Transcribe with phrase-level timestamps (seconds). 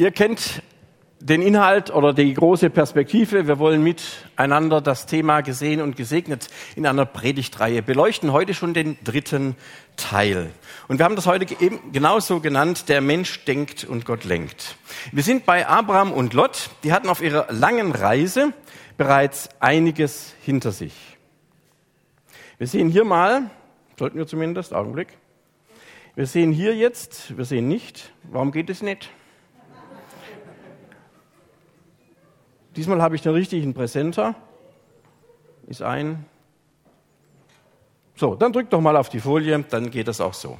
[0.00, 0.62] Ihr kennt
[1.18, 3.48] den Inhalt oder die große Perspektive.
[3.48, 8.30] Wir wollen miteinander das Thema gesehen und gesegnet in einer Predigtreihe beleuchten.
[8.30, 9.56] Heute schon den dritten
[9.96, 10.50] Teil.
[10.86, 14.76] Und wir haben das heute eben genauso genannt, der Mensch denkt und Gott lenkt.
[15.10, 16.70] Wir sind bei Abraham und Lot.
[16.84, 18.52] Die hatten auf ihrer langen Reise
[18.96, 20.94] bereits einiges hinter sich.
[22.58, 23.50] Wir sehen hier mal,
[23.98, 25.08] sollten wir zumindest, Augenblick.
[26.14, 29.10] Wir sehen hier jetzt, wir sehen nicht, warum geht es nicht?
[32.78, 34.36] Diesmal habe ich den richtigen Präsenter.
[35.66, 36.24] Ist ein.
[38.14, 40.56] So, dann drückt doch mal auf die Folie, dann geht das auch so.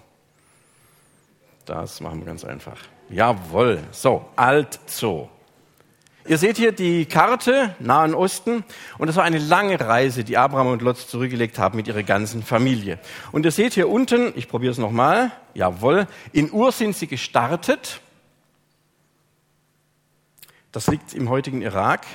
[1.64, 2.76] Das machen wir ganz einfach.
[3.08, 3.84] Jawohl.
[3.92, 5.28] So, alt so.
[6.26, 8.64] Ihr seht hier die Karte Nahen Osten
[8.98, 12.42] und das war eine lange Reise, die Abraham und Lot zurückgelegt haben mit ihrer ganzen
[12.42, 12.98] Familie.
[13.30, 18.00] Und ihr seht hier unten, ich probiere es nochmal, jawohl, in Ur sind sie gestartet
[20.72, 22.06] das liegt im heutigen Irak.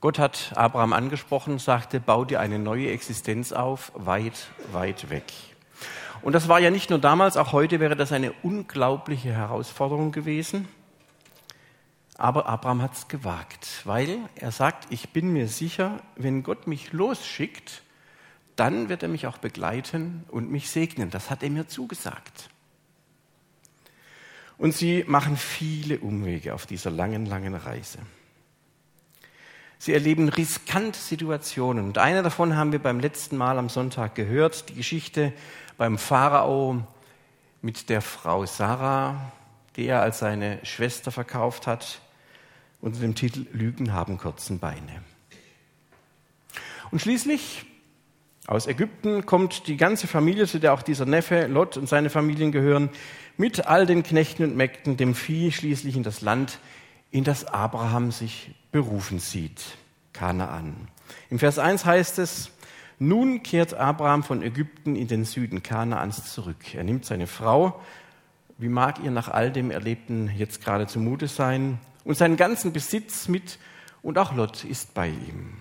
[0.00, 5.32] Gott hat Abraham angesprochen, sagte, bau dir eine neue Existenz auf, weit, weit weg.
[6.22, 10.68] Und das war ja nicht nur damals, auch heute wäre das eine unglaubliche Herausforderung gewesen.
[12.18, 16.92] Aber Abraham hat es gewagt, weil er sagt, ich bin mir sicher, wenn Gott mich
[16.92, 17.82] losschickt,
[18.56, 21.10] dann wird er mich auch begleiten und mich segnen.
[21.10, 22.48] Das hat er mir zugesagt.
[24.58, 27.98] Und sie machen viele Umwege auf dieser langen, langen Reise.
[29.78, 31.84] Sie erleben riskante Situationen.
[31.84, 35.32] Und eine davon haben wir beim letzten Mal am Sonntag gehört, die Geschichte
[35.76, 36.86] beim Pharao
[37.60, 39.32] mit der Frau Sarah,
[39.76, 42.00] die er als seine Schwester verkauft hat,
[42.80, 45.02] unter dem Titel Lügen haben kurzen Beine.
[46.90, 47.66] Und schließlich
[48.46, 52.52] aus Ägypten kommt die ganze Familie, zu der auch dieser Neffe Lot und seine Familien
[52.52, 52.90] gehören,
[53.36, 56.60] mit all den Knechten und Mägden, dem Vieh schließlich in das Land,
[57.10, 59.62] in das Abraham sich berufen sieht,
[60.12, 60.88] Kanaan.
[61.28, 62.50] Im Vers 1 heißt es,
[62.98, 66.74] nun kehrt Abraham von Ägypten in den Süden Kanaans zurück.
[66.74, 67.80] Er nimmt seine Frau,
[68.58, 73.26] wie mag ihr nach all dem Erlebten jetzt gerade zumute sein, und seinen ganzen Besitz
[73.26, 73.58] mit,
[74.02, 75.56] und auch Lot ist bei ihm.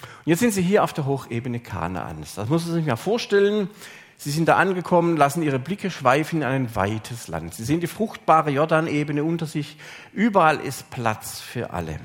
[0.00, 2.34] Und jetzt sind sie hier auf der Hochebene Kanaans.
[2.34, 3.68] Das muss man sich mal vorstellen.
[4.16, 7.54] Sie sind da angekommen, lassen ihre Blicke schweifen in ein weites Land.
[7.54, 9.76] Sie sehen die fruchtbare Jordanebene unter sich.
[10.12, 12.00] Überall ist Platz für alle.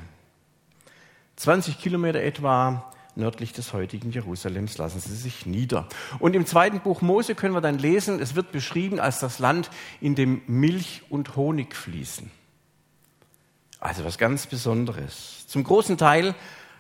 [1.37, 5.87] 20 Kilometer etwa nördlich des heutigen Jerusalems lassen sie sich nieder.
[6.19, 9.69] Und im zweiten Buch Mose können wir dann lesen, es wird beschrieben als das Land,
[9.99, 12.29] in dem Milch und Honig fließen.
[13.79, 15.45] Also was ganz Besonderes.
[15.47, 16.35] Zum großen Teil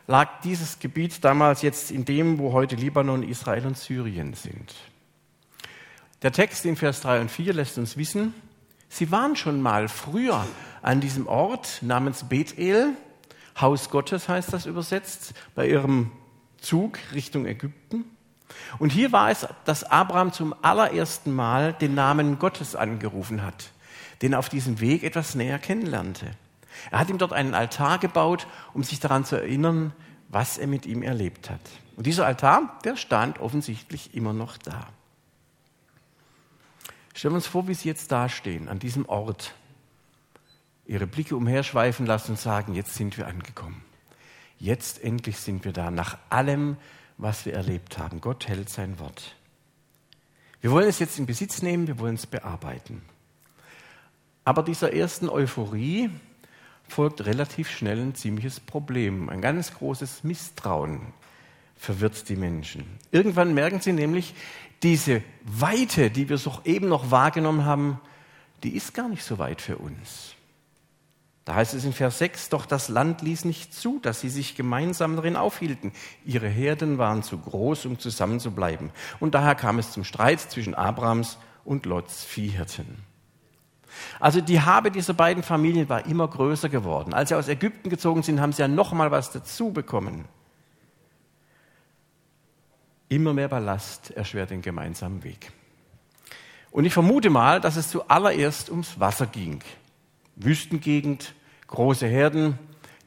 [0.07, 4.73] lag dieses Gebiet damals jetzt in dem, wo heute Libanon, Israel und Syrien sind.
[6.21, 8.33] Der Text in Vers 3 und 4 lässt uns wissen,
[8.89, 10.45] sie waren schon mal früher
[10.81, 12.95] an diesem Ort namens Bethel,
[13.59, 16.11] Haus Gottes heißt das übersetzt, bei ihrem
[16.59, 18.05] Zug Richtung Ägypten.
[18.79, 23.71] Und hier war es, dass Abraham zum allerersten Mal den Namen Gottes angerufen hat,
[24.21, 26.31] den er auf diesem Weg etwas näher kennenlernte.
[26.91, 29.93] Er hat ihm dort einen Altar gebaut, um sich daran zu erinnern,
[30.29, 31.61] was er mit ihm erlebt hat.
[31.95, 34.87] Und dieser Altar, der stand offensichtlich immer noch da.
[37.13, 39.53] Stellen wir uns vor, wie Sie jetzt dastehen, an diesem Ort,
[40.85, 43.83] Ihre Blicke umherschweifen lassen und sagen, jetzt sind wir angekommen.
[44.59, 46.77] Jetzt endlich sind wir da, nach allem,
[47.17, 48.19] was wir erlebt haben.
[48.19, 49.35] Gott hält sein Wort.
[50.61, 53.03] Wir wollen es jetzt in Besitz nehmen, wir wollen es bearbeiten.
[54.45, 56.09] Aber dieser ersten Euphorie
[56.93, 59.29] folgt relativ schnell ein ziemliches Problem.
[59.29, 61.01] Ein ganz großes Misstrauen
[61.75, 62.85] verwirrt die Menschen.
[63.11, 64.35] Irgendwann merken sie nämlich,
[64.83, 67.99] diese Weite, die wir so eben noch wahrgenommen haben,
[68.63, 70.35] die ist gar nicht so weit für uns.
[71.45, 74.55] Da heißt es in Vers 6, doch das Land ließ nicht zu, dass sie sich
[74.55, 75.91] gemeinsam darin aufhielten.
[76.23, 78.91] Ihre Herden waren zu groß, um zusammenzubleiben.
[79.19, 83.12] Und daher kam es zum Streit zwischen Abrams und Lots Viehhirten.
[84.19, 87.13] Also die Habe dieser beiden Familien war immer größer geworden.
[87.13, 90.25] Als sie aus Ägypten gezogen sind, haben sie ja noch mal was dazu bekommen.
[93.09, 95.51] Immer mehr Ballast erschwert den gemeinsamen Weg.
[96.71, 99.61] Und ich vermute mal, dass es zuallererst ums Wasser ging.
[100.35, 101.35] Wüstengegend,
[101.67, 102.57] große Herden,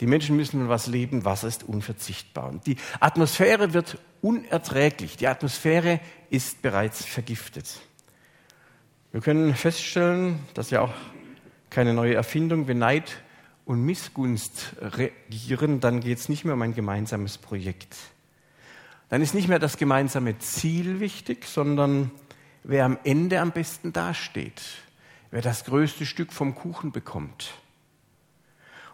[0.00, 2.48] die Menschen müssen mit was leben, Wasser ist unverzichtbar.
[2.48, 5.16] Und die Atmosphäre wird unerträglich.
[5.16, 6.00] Die Atmosphäre
[6.30, 7.80] ist bereits vergiftet.
[9.16, 10.92] Wir können feststellen, dass ja auch
[11.70, 13.22] keine neue Erfindung, wenn Neid
[13.64, 17.96] und Missgunst regieren, dann geht es nicht mehr um ein gemeinsames Projekt.
[19.08, 22.10] Dann ist nicht mehr das gemeinsame Ziel wichtig, sondern
[22.62, 24.60] wer am Ende am besten dasteht,
[25.30, 27.54] wer das größte Stück vom Kuchen bekommt.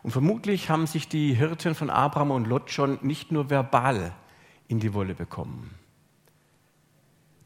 [0.04, 4.12] Und vermutlich haben sich die Hirten von Abraham und Lot schon nicht nur verbal
[4.68, 5.81] in die Wolle bekommen.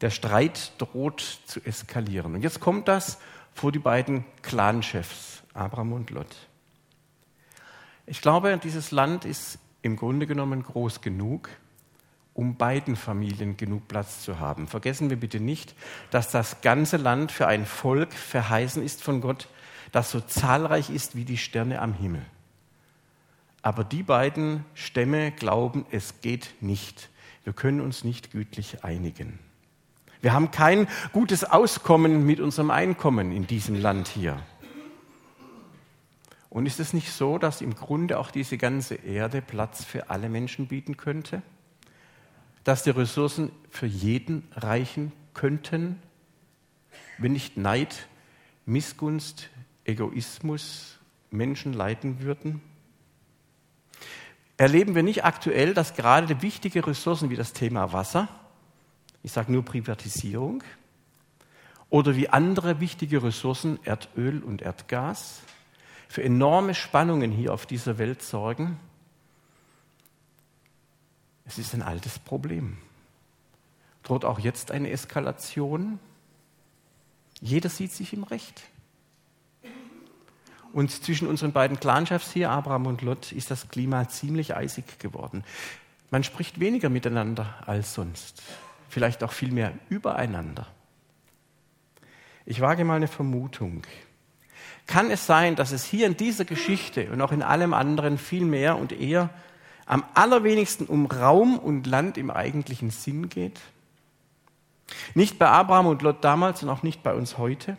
[0.01, 2.35] Der Streit droht zu eskalieren.
[2.35, 3.19] Und jetzt kommt das
[3.53, 6.35] vor die beiden Clanchefs, Abraham und Lot.
[8.05, 11.49] Ich glaube, dieses Land ist im Grunde genommen groß genug,
[12.33, 14.67] um beiden Familien genug Platz zu haben.
[14.67, 15.75] Vergessen wir bitte nicht,
[16.11, 19.47] dass das ganze Land für ein Volk verheißen ist von Gott,
[19.91, 22.23] das so zahlreich ist wie die Sterne am Himmel.
[23.63, 27.09] Aber die beiden Stämme glauben, es geht nicht.
[27.43, 29.39] Wir können uns nicht gütlich einigen.
[30.21, 34.39] Wir haben kein gutes Auskommen mit unserem Einkommen in diesem Land hier.
[36.49, 40.29] Und ist es nicht so, dass im Grunde auch diese ganze Erde Platz für alle
[40.29, 41.41] Menschen bieten könnte?
[42.63, 46.01] Dass die Ressourcen für jeden reichen könnten,
[47.17, 48.07] wenn nicht Neid,
[48.65, 49.49] Missgunst,
[49.85, 50.97] Egoismus
[51.29, 52.61] Menschen leiten würden?
[54.57, 58.27] Erleben wir nicht aktuell, dass gerade wichtige Ressourcen wie das Thema Wasser,
[59.23, 60.63] ich sage nur Privatisierung,
[61.89, 65.41] oder wie andere wichtige Ressourcen, Erdöl und Erdgas,
[66.09, 68.79] für enorme Spannungen hier auf dieser Welt sorgen?
[71.45, 72.77] Es ist ein altes Problem.
[74.03, 75.99] Droht auch jetzt eine Eskalation?
[77.39, 78.63] Jeder sieht sich im Recht.
[80.73, 85.43] Und zwischen unseren beiden Clanchefs hier, Abraham und Lot, ist das Klima ziemlich eisig geworden.
[86.11, 88.43] Man spricht weniger miteinander als sonst.
[88.89, 90.67] Vielleicht auch viel mehr übereinander.
[92.45, 93.83] Ich wage mal eine Vermutung.
[94.85, 98.45] Kann es sein, dass es hier in dieser Geschichte und auch in allem anderen viel
[98.45, 99.29] mehr und eher
[99.85, 103.59] am allerwenigsten um Raum und Land im eigentlichen Sinn geht?
[105.13, 107.75] Nicht bei Abraham und Lot damals und auch nicht bei uns heute?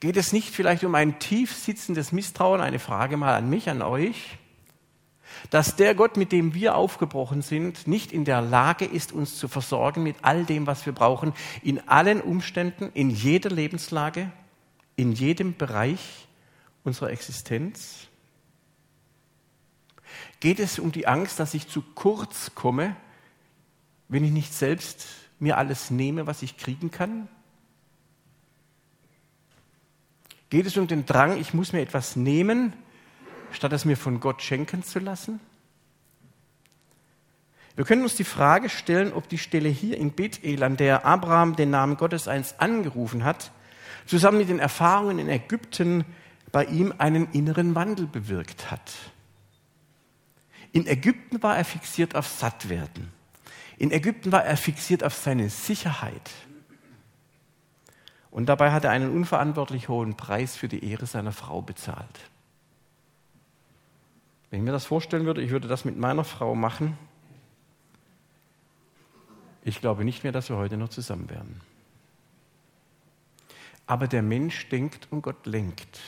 [0.00, 3.80] Geht es nicht vielleicht um ein tief sitzendes Misstrauen, eine Frage mal an mich, an
[3.80, 4.36] euch,
[5.50, 9.48] dass der Gott, mit dem wir aufgebrochen sind, nicht in der Lage ist, uns zu
[9.48, 14.30] versorgen mit all dem, was wir brauchen, in allen Umständen, in jeder Lebenslage,
[14.96, 16.26] in jedem Bereich
[16.84, 18.08] unserer Existenz?
[20.40, 22.96] Geht es um die Angst, dass ich zu kurz komme,
[24.08, 25.06] wenn ich nicht selbst
[25.38, 27.28] mir alles nehme, was ich kriegen kann?
[30.48, 32.72] Geht es um den Drang, ich muss mir etwas nehmen,
[33.52, 35.40] statt es mir von Gott schenken zu lassen?
[37.76, 41.56] Wir können uns die Frage stellen, ob die Stelle hier in Bethel, an der Abraham
[41.56, 43.52] den Namen Gottes einst angerufen hat,
[44.06, 46.04] zusammen mit den Erfahrungen in Ägypten
[46.52, 48.92] bei ihm einen inneren Wandel bewirkt hat.
[50.72, 53.12] In Ägypten war er fixiert auf Sattwerden.
[53.76, 56.30] In Ägypten war er fixiert auf seine Sicherheit.
[58.30, 62.30] Und dabei hat er einen unverantwortlich hohen Preis für die Ehre seiner Frau bezahlt.
[64.50, 66.96] Wenn ich mir das vorstellen würde, ich würde das mit meiner Frau machen,
[69.64, 71.60] ich glaube nicht mehr, dass wir heute noch zusammen wären.
[73.86, 75.98] Aber der Mensch denkt und Gott lenkt.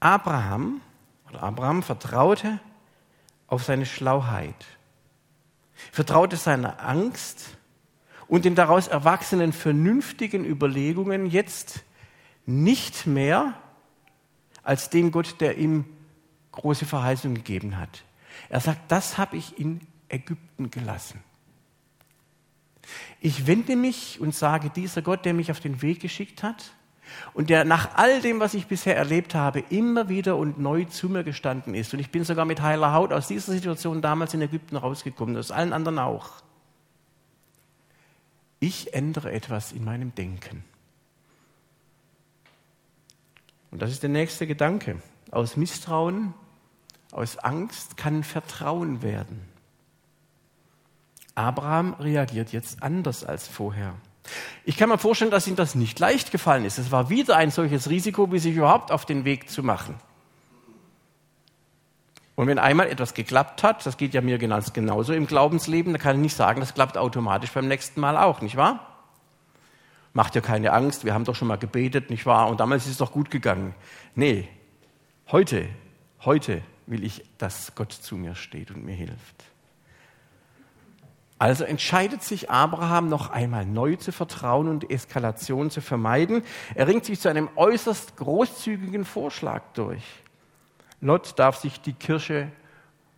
[0.00, 0.82] Abraham
[1.28, 2.60] oder Abraham vertraute
[3.46, 4.66] auf seine Schlauheit,
[5.92, 7.56] vertraute seiner Angst
[8.28, 11.84] und den daraus erwachsenen vernünftigen Überlegungen jetzt
[12.44, 13.54] nicht mehr
[14.62, 15.86] als dem Gott, der ihm
[16.54, 18.04] große Verheißung gegeben hat.
[18.48, 21.22] Er sagt, das habe ich in Ägypten gelassen.
[23.20, 26.72] Ich wende mich und sage, dieser Gott, der mich auf den Weg geschickt hat
[27.32, 31.08] und der nach all dem, was ich bisher erlebt habe, immer wieder und neu zu
[31.08, 31.94] mir gestanden ist.
[31.94, 35.50] Und ich bin sogar mit heiler Haut aus dieser Situation damals in Ägypten rausgekommen, aus
[35.50, 36.44] allen anderen auch
[38.64, 40.64] ich ändere etwas in meinem Denken.
[43.70, 45.02] Und das ist der nächste Gedanke.
[45.30, 46.32] Aus Misstrauen,
[47.14, 49.40] aus Angst kann Vertrauen werden.
[51.34, 53.94] Abraham reagiert jetzt anders als vorher.
[54.64, 56.78] Ich kann mir vorstellen, dass ihm das nicht leicht gefallen ist.
[56.78, 59.94] Es war wieder ein solches Risiko, wie sich überhaupt auf den Weg zu machen.
[62.36, 66.16] Und wenn einmal etwas geklappt hat, das geht ja mir genauso im Glaubensleben, dann kann
[66.16, 68.90] ich nicht sagen, das klappt automatisch beim nächsten Mal auch, nicht wahr?
[70.14, 72.48] Macht ja keine Angst, wir haben doch schon mal gebetet, nicht wahr?
[72.48, 73.74] Und damals ist es doch gut gegangen.
[74.14, 74.48] Nee,
[75.30, 75.68] heute,
[76.24, 79.44] heute will ich, dass Gott zu mir steht und mir hilft.
[81.38, 86.42] Also entscheidet sich Abraham noch einmal neu zu vertrauen und Eskalation zu vermeiden.
[86.74, 90.04] Er ringt sich zu einem äußerst großzügigen Vorschlag durch.
[91.00, 92.50] Lot darf sich die Kirsche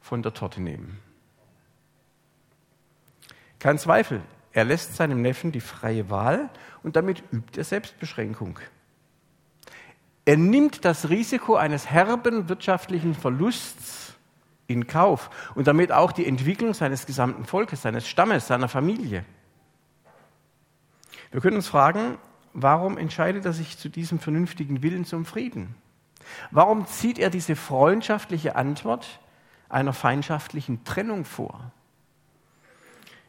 [0.00, 0.98] von der Torte nehmen.
[3.58, 6.48] Kein Zweifel, er lässt seinem Neffen die freie Wahl
[6.82, 8.58] und damit übt er Selbstbeschränkung.
[10.26, 14.14] Er nimmt das Risiko eines herben wirtschaftlichen Verlusts
[14.66, 19.24] in Kauf und damit auch die Entwicklung seines gesamten Volkes, seines Stammes, seiner Familie.
[21.30, 22.18] Wir können uns fragen,
[22.54, 25.76] warum entscheidet er sich zu diesem vernünftigen Willen zum Frieden?
[26.50, 29.20] Warum zieht er diese freundschaftliche Antwort
[29.68, 31.70] einer feindschaftlichen Trennung vor?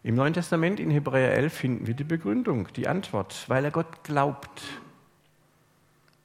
[0.02, 4.04] Im Neuen Testament in Hebräer 11 finden wir die Begründung, die Antwort, weil er Gott
[4.04, 4.64] glaubt.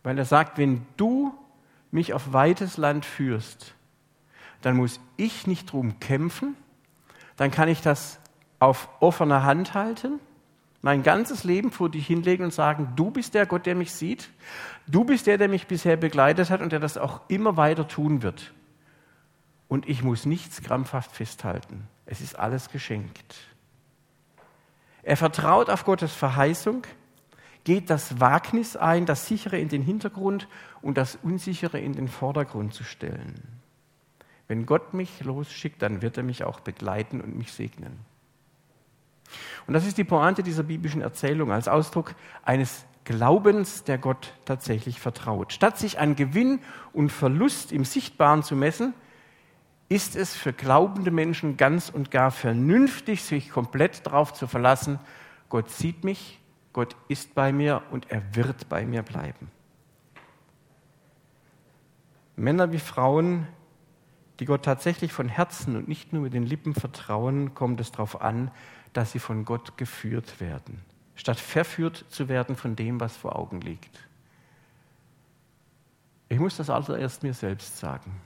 [0.02, 1.32] Weil er sagt, wenn du
[1.90, 3.75] mich auf weites Land führst,
[4.62, 6.56] dann muss ich nicht drum kämpfen,
[7.37, 8.18] dann kann ich das
[8.59, 10.21] auf offener Hand halten,
[10.82, 14.30] mein ganzes Leben vor dich hinlegen und sagen, du bist der Gott, der mich sieht,
[14.87, 18.23] du bist der, der mich bisher begleitet hat und der das auch immer weiter tun
[18.23, 18.52] wird.
[19.68, 21.88] Und ich muss nichts krampfhaft festhalten.
[22.04, 23.37] Es ist alles geschenkt.
[25.02, 26.82] Er vertraut auf Gottes Verheißung,
[27.64, 30.49] geht das Wagnis ein, das Sichere in den Hintergrund
[30.81, 33.61] und das Unsichere in den Vordergrund zu stellen.
[34.49, 38.00] Wenn Gott mich losschickt, dann wird er mich auch begleiten und mich segnen.
[39.66, 45.00] Und das ist die Pointe dieser biblischen Erzählung als Ausdruck eines Glaubens, der Gott tatsächlich
[45.00, 45.52] vertraut.
[45.52, 46.61] Statt sich an Gewinn
[46.92, 48.95] und Verlust im Sichtbaren zu messen,
[49.88, 54.99] ist es für glaubende Menschen ganz und gar vernünftig, sich komplett darauf zu verlassen,
[55.49, 56.40] Gott sieht mich,
[56.73, 59.50] Gott ist bei mir und er wird bei mir bleiben.
[62.37, 63.47] Männer wie Frauen,
[64.41, 68.23] die Gott tatsächlich von Herzen und nicht nur mit den Lippen vertrauen, kommt es darauf
[68.23, 68.50] an,
[68.93, 70.83] dass sie von Gott geführt werden,
[71.14, 74.09] statt verführt zu werden von dem, was vor Augen liegt.
[76.29, 78.21] Ich muss das also erst mir selbst sagen,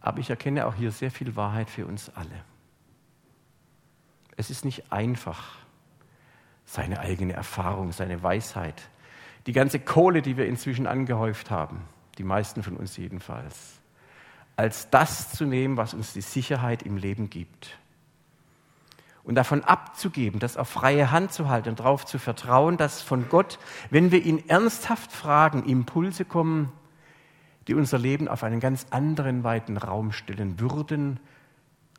[0.00, 2.44] aber ich erkenne auch hier sehr viel Wahrheit für uns alle.
[4.36, 5.56] Es ist nicht einfach,
[6.72, 8.88] seine eigene Erfahrung, seine Weisheit,
[9.46, 11.82] die ganze Kohle, die wir inzwischen angehäuft haben,
[12.16, 13.78] die meisten von uns jedenfalls,
[14.56, 17.76] als das zu nehmen, was uns die Sicherheit im Leben gibt
[19.22, 23.28] und davon abzugeben, das auf freie Hand zu halten und darauf zu vertrauen, dass von
[23.28, 23.58] Gott,
[23.90, 26.72] wenn wir ihn ernsthaft fragen, Impulse kommen,
[27.68, 31.20] die unser Leben auf einen ganz anderen weiten Raum stellen würden,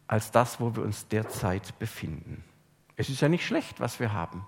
[0.08, 2.44] als das, wo wir uns derzeit befinden.
[2.96, 4.48] Es ist ja nicht schlecht, was wir haben.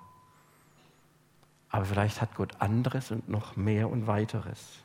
[1.70, 4.80] Aber vielleicht hat Gott anderes und noch mehr und weiteres.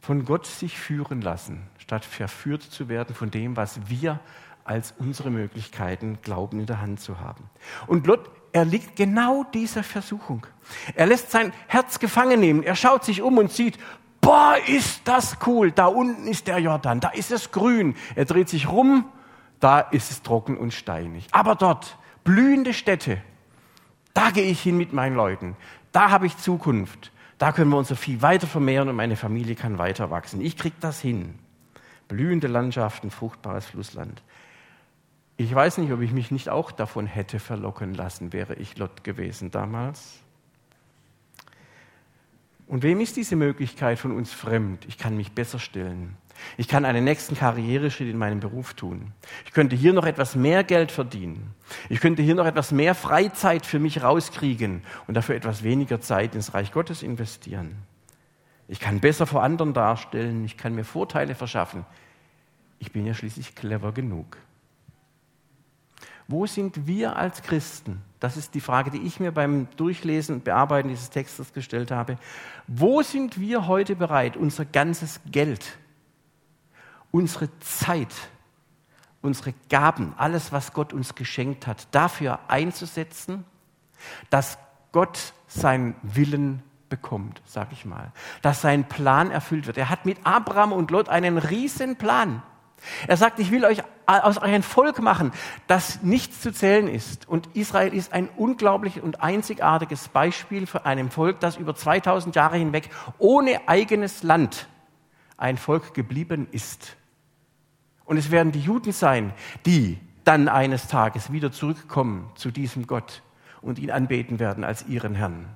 [0.00, 4.18] Von Gott sich führen lassen, statt verführt zu werden von dem, was wir
[4.64, 7.50] als unsere Möglichkeiten glauben in der Hand zu haben.
[7.86, 10.46] Und Lot erliegt genau dieser Versuchung.
[10.94, 12.62] Er lässt sein Herz gefangen nehmen.
[12.62, 13.78] Er schaut sich um und sieht,
[14.20, 15.72] boah, ist das cool.
[15.72, 17.94] Da unten ist der Jordan, da ist es grün.
[18.14, 19.06] Er dreht sich rum,
[19.60, 21.28] da ist es trocken und steinig.
[21.32, 23.22] Aber dort, blühende Städte,
[24.14, 25.56] da gehe ich hin mit meinen Leuten.
[25.92, 27.12] Da habe ich Zukunft.
[27.38, 30.40] Da können wir unser Vieh weiter vermehren und meine Familie kann weiter wachsen.
[30.40, 31.38] Ich kriege das hin.
[32.08, 34.22] Blühende Landschaften, fruchtbares Flussland.
[35.36, 39.04] Ich weiß nicht, ob ich mich nicht auch davon hätte verlocken lassen, wäre ich Lot
[39.04, 40.18] gewesen damals.
[42.66, 44.84] Und wem ist diese Möglichkeit von uns fremd?
[44.86, 46.16] Ich kann mich besser stellen.
[46.56, 49.12] Ich kann einen nächsten Karriereschritt in meinem Beruf tun.
[49.46, 51.54] Ich könnte hier noch etwas mehr Geld verdienen.
[51.88, 56.34] Ich könnte hier noch etwas mehr Freizeit für mich rauskriegen und dafür etwas weniger Zeit
[56.34, 57.76] ins Reich Gottes investieren.
[58.68, 60.44] Ich kann besser vor anderen darstellen.
[60.44, 61.84] Ich kann mir Vorteile verschaffen.
[62.78, 64.36] Ich bin ja schließlich clever genug.
[66.28, 68.02] Wo sind wir als Christen?
[68.20, 72.18] Das ist die Frage, die ich mir beim Durchlesen und Bearbeiten dieses Textes gestellt habe.
[72.68, 75.76] Wo sind wir heute bereit, unser ganzes Geld,
[77.10, 78.14] unsere Zeit,
[79.22, 83.44] unsere Gaben, alles, was Gott uns geschenkt hat, dafür einzusetzen,
[84.30, 84.58] dass
[84.92, 88.12] Gott seinen Willen bekommt, sag ich mal,
[88.42, 89.78] dass sein Plan erfüllt wird.
[89.78, 92.42] Er hat mit Abraham und Lot einen riesen Plan.
[93.06, 95.32] Er sagt, ich will euch aus euch ein Volk machen,
[95.66, 97.28] das nichts zu zählen ist.
[97.28, 102.56] Und Israel ist ein unglaublich und einzigartiges Beispiel für einem Volk, das über 2000 Jahre
[102.56, 104.66] hinweg ohne eigenes Land
[105.36, 106.96] ein Volk geblieben ist.
[108.10, 109.32] Und es werden die Juden sein,
[109.66, 113.22] die dann eines Tages wieder zurückkommen zu diesem Gott
[113.62, 115.46] und ihn anbeten werden als ihren Herrn.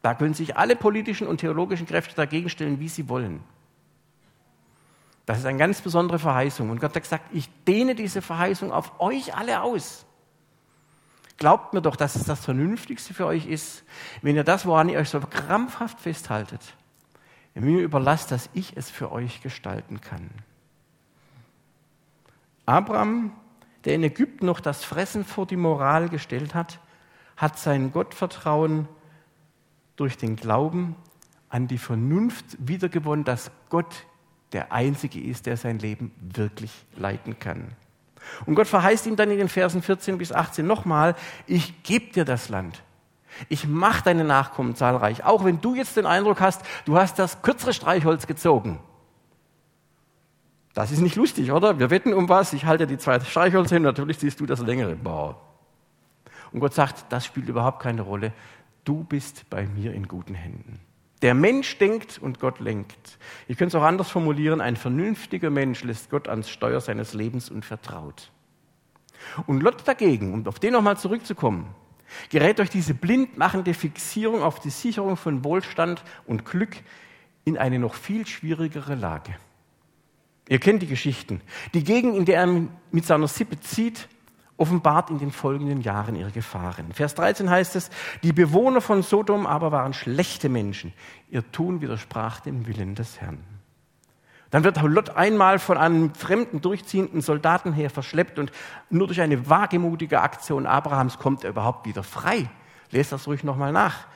[0.00, 3.40] Da können sich alle politischen und theologischen Kräfte dagegen stellen, wie sie wollen.
[5.26, 6.70] Das ist eine ganz besondere Verheißung.
[6.70, 10.06] Und Gott hat gesagt, ich dehne diese Verheißung auf euch alle aus.
[11.36, 13.82] Glaubt mir doch, dass es das Vernünftigste für euch ist,
[14.22, 16.60] wenn ihr das, woran ihr euch so krampfhaft festhaltet,
[17.56, 20.30] mir überlasst, dass ich es für euch gestalten kann.
[22.68, 23.32] Abraham,
[23.84, 26.80] der in Ägypten noch das Fressen vor die Moral gestellt hat,
[27.36, 28.88] hat sein Gottvertrauen
[29.96, 30.94] durch den Glauben
[31.48, 34.04] an die Vernunft wiedergewonnen, dass Gott
[34.52, 37.68] der Einzige ist, der sein Leben wirklich leiten kann.
[38.44, 41.14] Und Gott verheißt ihm dann in den Versen 14 bis 18 nochmal,
[41.46, 42.82] ich gebe dir das Land.
[43.48, 45.24] Ich mache deine Nachkommen zahlreich.
[45.24, 48.80] Auch wenn du jetzt den Eindruck hast, du hast das kürzere Streichholz gezogen.
[50.78, 51.80] Das ist nicht lustig, oder?
[51.80, 52.52] Wir wetten um was.
[52.52, 54.94] Ich halte die zweite Streichholz hin, natürlich siehst du das längere.
[54.94, 55.36] Boah.
[56.52, 58.32] Und Gott sagt, das spielt überhaupt keine Rolle.
[58.84, 60.78] Du bist bei mir in guten Händen.
[61.20, 63.18] Der Mensch denkt und Gott lenkt.
[63.48, 64.60] Ich könnte es auch anders formulieren.
[64.60, 68.30] Ein vernünftiger Mensch lässt Gott ans Steuer seines Lebens und vertraut.
[69.48, 71.74] Und Lot dagegen, um auf den nochmal zurückzukommen,
[72.30, 76.76] gerät durch diese blindmachende Fixierung auf die Sicherung von Wohlstand und Glück
[77.44, 79.34] in eine noch viel schwierigere Lage.
[80.48, 81.42] Ihr kennt die Geschichten.
[81.74, 84.08] Die Gegend, in der er mit seiner Sippe zieht,
[84.56, 86.92] offenbart in den folgenden Jahren ihre Gefahren.
[86.92, 87.90] Vers 13 heißt es,
[88.22, 90.92] die Bewohner von Sodom aber waren schlechte Menschen.
[91.30, 93.44] Ihr Tun widersprach dem Willen des Herrn.
[94.50, 98.50] Dann wird Lot einmal von einem fremden durchziehenden Soldatenheer verschleppt und
[98.88, 102.48] nur durch eine wagemutige Aktion Abrahams kommt er überhaupt wieder frei.
[102.90, 104.06] Lest das ruhig nochmal nach.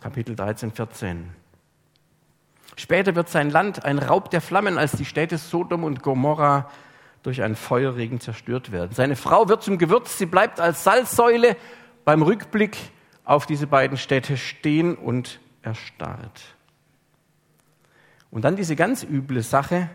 [0.00, 1.30] Kapitel 13, 14.
[2.78, 6.70] Später wird sein Land ein Raub der Flammen, als die Städte Sodom und Gomorra
[7.24, 8.92] durch einen Feuerregen zerstört werden.
[8.94, 11.56] Seine Frau wird zum Gewürz, sie bleibt als Salzsäule
[12.04, 12.76] beim Rückblick
[13.24, 16.54] auf diese beiden Städte stehen und erstarrt.
[18.30, 19.90] Und dann diese ganz üble Sache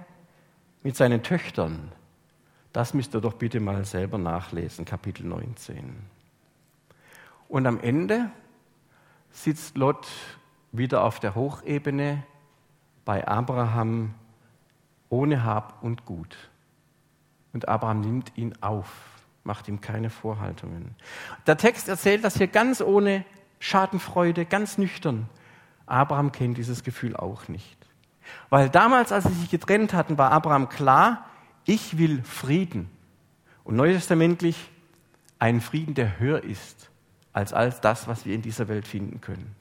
[0.84, 1.90] mit seinen Töchtern.
[2.74, 5.96] Das müsst ihr doch bitte mal selber nachlesen, Kapitel 19.
[7.48, 8.30] Und am Ende
[9.32, 10.06] sitzt Lot
[10.74, 12.24] wieder auf der Hochebene
[13.06, 14.14] bei Abraham
[15.10, 16.38] ohne Hab und Gut.
[17.54, 18.88] Und Abraham nimmt ihn auf,
[19.44, 20.96] macht ihm keine Vorhaltungen.
[21.46, 23.26] Der Text erzählt das hier ganz ohne
[23.60, 25.30] Schadenfreude, ganz nüchtern.
[25.86, 27.78] Abraham kennt dieses Gefühl auch nicht.
[28.50, 31.26] Weil damals, als sie sich getrennt hatten, war Abraham klar,
[31.66, 32.90] ich will Frieden.
[33.64, 34.72] Und neutestamentlich
[35.40, 36.90] einen Frieden, der höher ist
[37.34, 39.56] als all das, was wir in dieser Welt finden können.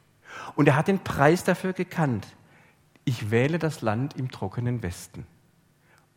[0.54, 2.26] Und er hat den Preis dafür gekannt.
[3.04, 5.26] Ich wähle das Land im trockenen Westen.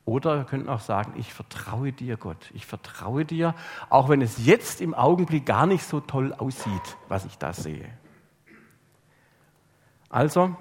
[0.06, 2.52] Oder wir könnten auch sagen, ich vertraue dir, Gott.
[2.54, 3.56] Ich vertraue dir,
[3.90, 7.90] auch wenn es jetzt im Augenblick gar nicht so toll aussieht, was ich da sehe.
[10.10, 10.56] Also,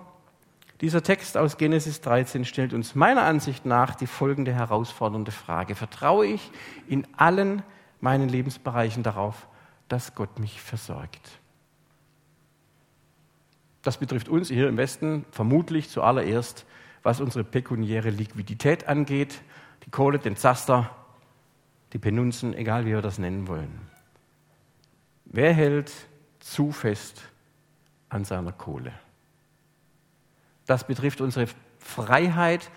[0.81, 5.75] dieser Text aus Genesis 13 stellt uns meiner Ansicht nach die folgende herausfordernde Frage.
[5.75, 6.51] Vertraue ich
[6.89, 7.63] in allen
[8.01, 9.47] meinen Lebensbereichen darauf,
[9.89, 11.41] dass Gott mich versorgt?
[13.85, 16.67] Das betrifft uns hier im Westen vermutlich zuallererst
[17.05, 19.43] was unsere pekuniäre Liquidität angeht,
[19.85, 20.91] die Kohle, den Zaster,
[21.93, 23.79] die Penunzen, egal wie wir das nennen wollen.
[25.27, 25.93] Wer hält
[26.41, 27.23] zu fest
[28.09, 28.93] an seiner Kohle?
[30.67, 31.47] Das betrifft unsere
[31.79, 32.71] Freiheit,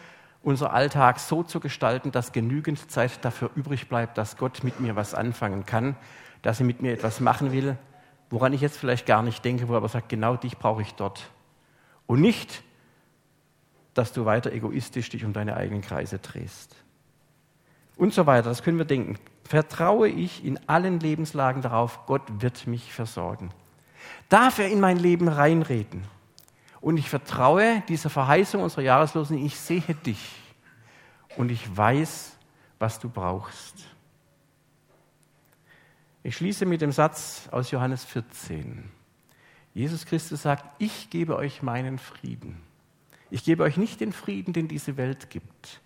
[0.43, 4.97] unser Alltag so zu gestalten, dass genügend Zeit dafür übrig bleibt, dass Gott mit mir
[4.97, 5.95] was anfangen kann,
[6.41, 7.77] dass er mit mir etwas machen will,
[8.29, 10.93] woran ich jetzt vielleicht gar nicht denke, wo er aber sagt, genau dich brauche ich
[10.95, 11.29] dort.
[12.05, 12.63] Und nicht,
[13.93, 16.75] dass du weiter egoistisch dich um deine eigenen Kreise drehst.
[17.95, 19.17] Und so weiter, das können wir denken.
[19.43, 23.49] Vertraue ich in allen Lebenslagen darauf, Gott wird mich versorgen.
[24.29, 26.03] Darf er in mein Leben reinreden?
[26.79, 30.35] Und ich vertraue dieser Verheißung unserer Jahreslosen, ich sehe dich
[31.37, 32.37] und ich weiß,
[32.77, 33.87] was du brauchst.
[36.27, 38.83] Ich schließe mit dem Satz aus Johannes 14.
[39.73, 42.59] Jesus Christus sagt, ich gebe euch meinen Frieden.
[43.31, 45.79] Ich gebe euch nicht den Frieden, den diese Welt gibt.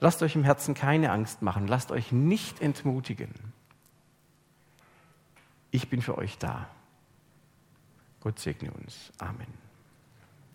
[0.00, 3.32] Lasst euch im Herzen keine Angst machen, lasst euch nicht entmutigen.
[5.70, 6.68] Ich bin für euch da.
[8.18, 9.12] Gott segne uns.
[9.18, 9.69] Amen.